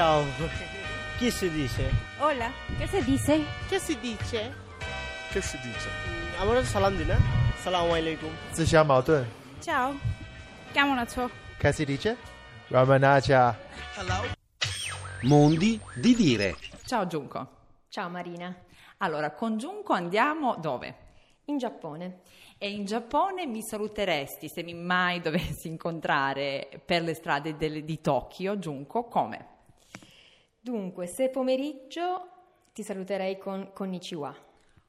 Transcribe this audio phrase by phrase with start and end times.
[0.00, 0.24] Ciao.
[1.18, 1.90] Chi si dice?
[2.20, 2.50] Hola.
[2.78, 3.44] Che si dice?
[3.68, 4.54] Che si dice?
[5.30, 5.88] Che si dice?
[6.42, 7.16] আমরা সালাম দিই না
[7.64, 9.22] সালাম আলাইকুম জিশা মাউতন
[9.66, 9.88] চাও
[10.74, 11.22] কেমন আছো
[11.62, 12.10] ক্যাসি dice?
[12.74, 13.40] রামানাচা
[13.96, 14.18] hello
[15.30, 15.70] mondi
[16.04, 16.48] di dire.
[16.90, 17.40] Ciao Giunco.
[17.94, 18.48] Ciao Marina.
[19.04, 20.88] Allora con Giunco andiamo dove?
[21.50, 22.06] In Giappone.
[22.64, 26.48] E in Giappone mi saluteresti se mi mai dovessi incontrare
[26.88, 29.38] per le strade del, di Tokyo Giunco come?
[30.62, 32.28] Dunque, se pomeriggio
[32.74, 34.34] ti saluterei con Konnichiwa.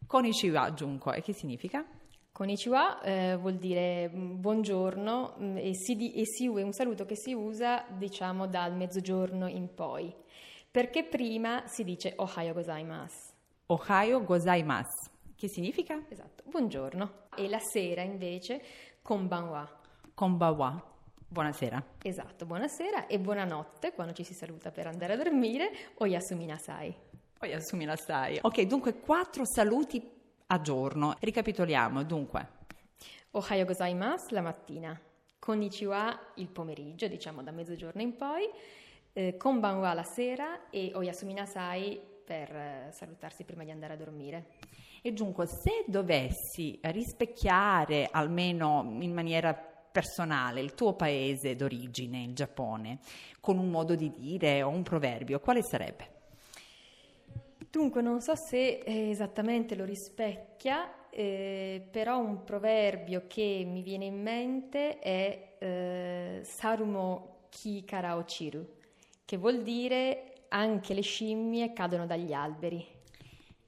[0.06, 1.86] Konnichiwa, Giunco, e che significa?
[2.34, 7.16] Konnichiwa eh, vuol dire mm, buongiorno mm, e, si e si- è un saluto che
[7.16, 10.14] si usa diciamo dal mezzogiorno in poi,
[10.70, 13.32] perché prima si dice Ohayo gozaimasu.
[13.68, 15.10] Ohayo gozaimasu.
[15.38, 16.04] Che significa?
[16.10, 17.28] Esatto, buongiorno.
[17.36, 18.62] E la sera invece
[19.02, 19.80] konbanwa.
[20.14, 20.90] Konbawa.
[21.32, 21.82] Buonasera.
[22.04, 26.94] Esatto, buonasera e buonanotte quando ci si saluta per andare a dormire o yasumi nasai.
[27.40, 28.40] Poi assumi la sai.
[28.42, 30.12] Ok, dunque quattro saluti
[30.48, 31.16] a giorno.
[31.18, 32.50] Ricapitoliamo, dunque.
[33.32, 35.00] Ohayo gozaimasu la mattina,
[35.40, 38.50] konnichiwa il pomeriggio, diciamo da mezzogiorno in poi,
[39.14, 44.48] eh, konbanwa la sera e oyasumi nasai per eh, salutarsi prima di andare a dormire.
[45.02, 53.00] E Giunco, se dovessi rispecchiare almeno in maniera personale il tuo paese d'origine, il Giappone,
[53.40, 56.20] con un modo di dire o un proverbio, quale sarebbe?
[57.70, 64.06] Dunque non so se eh, esattamente lo rispecchia, eh, però un proverbio che mi viene
[64.06, 68.66] in mente è eh, Sarumo ki kara ochiru,
[69.26, 72.86] che vuol dire anche le scimmie cadono dagli alberi.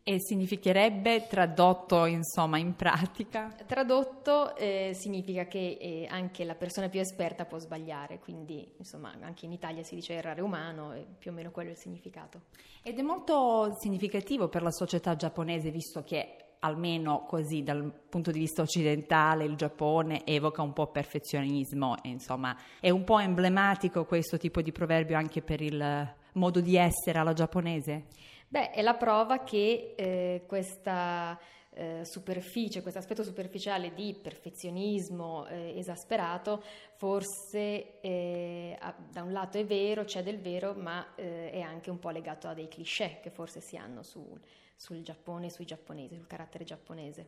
[0.06, 3.56] E significherebbe tradotto insomma in pratica?
[3.66, 9.46] Tradotto eh, significa che eh, anche la persona più esperta può sbagliare, quindi insomma anche
[9.46, 12.42] in Italia si dice errare umano e più o meno quello è il significato.
[12.82, 18.40] Ed è molto significativo per la società giapponese, visto che almeno così dal punto di
[18.40, 24.38] vista occidentale il Giappone evoca un po' perfezionismo e insomma è un po' emblematico questo
[24.38, 28.08] tipo di proverbio anche per il modo di essere alla giapponese.
[28.54, 31.40] Beh, è la prova che eh, questa
[31.72, 36.62] eh, superficie, questo aspetto superficiale di perfezionismo eh, esasperato,
[36.94, 41.90] forse eh, ha- da un lato è vero, c'è del vero, ma eh, è anche
[41.90, 44.40] un po' legato a dei cliché che forse si hanno sul,
[44.76, 47.26] sul Giappone, sui giapponesi, sul carattere giapponese.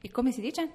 [0.00, 0.72] E come si dice?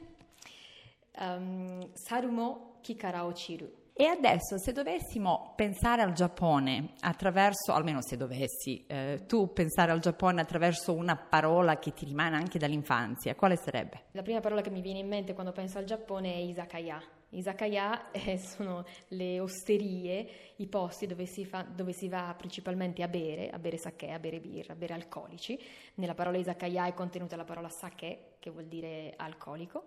[1.18, 3.87] Um, Sarumo Kikara Ochiru.
[4.00, 9.98] E adesso se dovessimo pensare al Giappone attraverso, almeno se dovessi eh, tu pensare al
[9.98, 14.04] Giappone attraverso una parola che ti rimane anche dall'infanzia, quale sarebbe?
[14.12, 17.02] La prima parola che mi viene in mente quando penso al Giappone è izakaya.
[17.30, 23.08] Izakaya eh, sono le osterie, i posti dove si, fa- dove si va principalmente a
[23.08, 25.60] bere, a bere sake, a bere birra, a bere alcolici.
[25.96, 29.86] Nella parola izakaya è contenuta la parola sake, che vuol dire alcolico.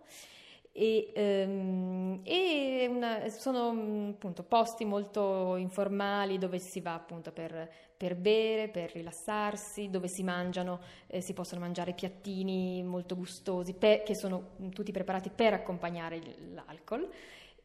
[0.72, 7.68] E, ehm, e una- sono mm, appunto posti molto informali dove si va appunto per,
[7.96, 14.02] per bere, per rilassarsi, dove si mangiano, eh, si possono mangiare piattini molto gustosi per-
[14.04, 16.20] che sono mm, tutti preparati per accompagnare
[16.54, 17.08] l'alcol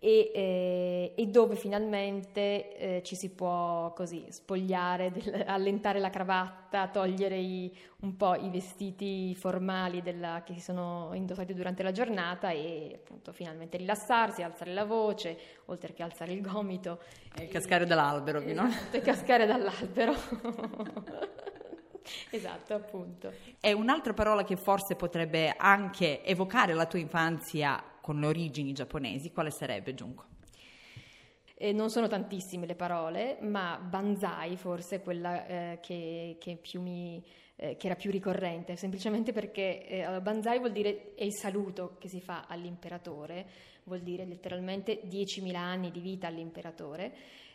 [0.05, 6.89] e, eh, e dove finalmente eh, ci si può così spogliare, del- allentare la cravatta,
[6.89, 12.51] togliere i- un po' i vestiti formali della- che si sono indossati durante la giornata
[12.51, 15.35] e appunto finalmente rilassarsi, alzare la voce,
[15.65, 16.99] oltre che alzare il gomito.
[17.35, 18.67] E cascare dall'albero, no?
[18.67, 20.13] Esatto, e cascare dall'albero.
[22.29, 23.31] esatto, appunto.
[23.59, 29.31] E un'altra parola che forse potrebbe anche evocare la tua infanzia con le origini giapponesi,
[29.31, 30.25] quale sarebbe, Giunco?
[31.55, 37.19] E non sono tantissime le parole, ma banzai forse è quella eh, che, che mi,
[37.55, 42.07] eh, che era più ricorrente, semplicemente perché eh, banzai vuol dire è il saluto che
[42.07, 43.47] si fa all'imperatore,
[43.85, 47.11] vuol dire letteralmente 10.000 anni di vita all'imperatore.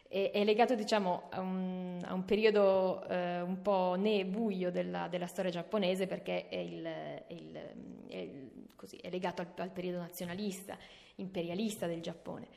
[0.08, 5.06] E, è legato diciamo a un, a un periodo eh, un po' ne buio della,
[5.06, 7.69] della storia giapponese perché è, il, è il-
[8.90, 10.76] così, è legato al, al periodo nazionalista,
[11.16, 12.48] imperialista del Giappone.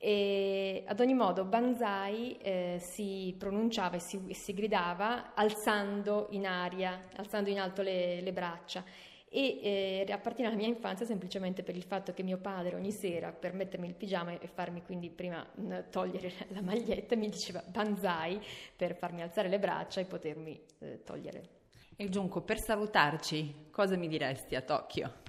[0.00, 7.08] E ad ogni modo, Banzai eh, si pronunciava e si, si gridava alzando in aria,
[7.16, 8.84] alzando in alto le, le braccia.
[9.30, 13.30] E eh, appartiene alla mia infanzia semplicemente per il fatto che mio padre ogni sera,
[13.30, 18.40] per mettermi il pigiama e farmi quindi prima mh, togliere la maglietta, mi diceva Banzai
[18.74, 21.56] per farmi alzare le braccia e potermi eh, togliere.
[21.96, 25.27] E Giunco, per salutarci, cosa mi diresti a Tokyo?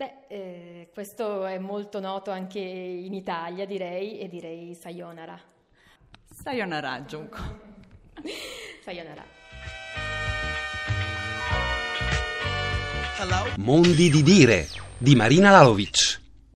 [0.00, 5.38] Beh, eh, questo è molto noto anche in Italia, direi, e direi sayonara.
[6.24, 7.36] Sayonara, Giunco.
[8.82, 9.22] Sayonara.
[13.58, 16.19] Mondi di dire di Marina Lalovic.